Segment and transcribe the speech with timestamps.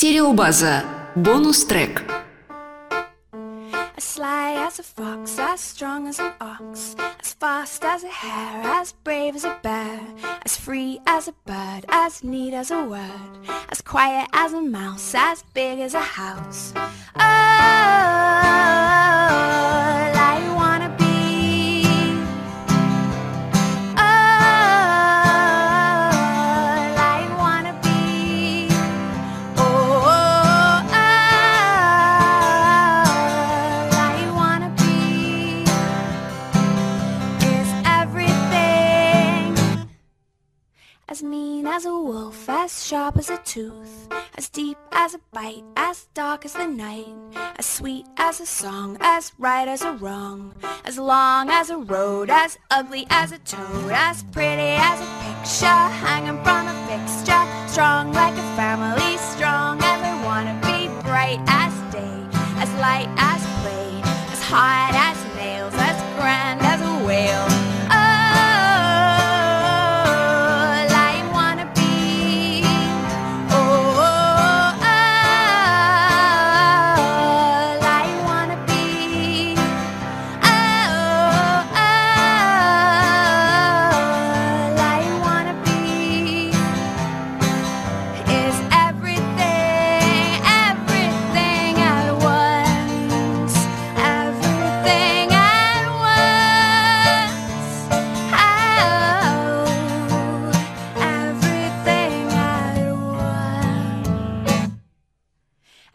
[0.00, 0.83] Стереобаза.
[1.15, 2.03] Бонус трек.
[3.97, 8.61] As sly as a fox, as strong as an ox, as fast as a hare,
[8.79, 9.99] as brave as a bear,
[10.45, 13.31] as free as a bird, as neat as a word,
[13.69, 16.73] as quiet as a mouse, as big as a house.
[17.19, 18.89] Oh,
[41.09, 45.63] As mean as a wolf, as sharp as a tooth, as deep as a bite,
[45.75, 47.13] as dark as the night,
[47.57, 50.53] as sweet as a song, as right as a wrong,
[50.85, 55.65] as long as a road, as ugly as a toad, as pretty as a picture
[55.67, 58.40] hanging from a fixture, strong like a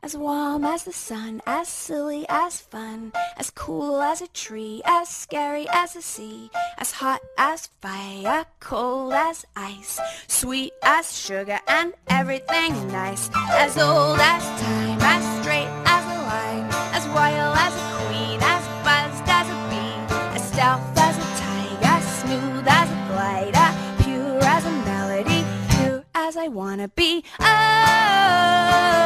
[0.07, 5.09] As warm as the sun, as silly as fun, as cool as a tree, as
[5.09, 6.49] scary as the sea,
[6.79, 9.99] as hot as fire, cold as ice,
[10.29, 16.69] sweet as sugar, and everything nice, as old as time, as straight as a line,
[16.95, 21.85] as royal as a queen, as buzzed as a bee, as stealth as a tiger,
[21.85, 23.69] as smooth as a glider,
[24.05, 27.25] pure as a melody, pure as I wanna be.
[27.41, 29.06] All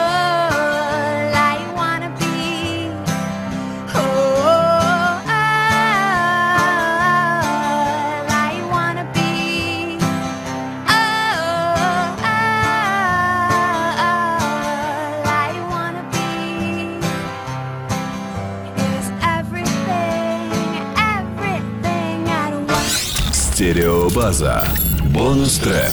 [23.60, 24.64] Стереобаза.
[25.12, 25.92] Бонус трек.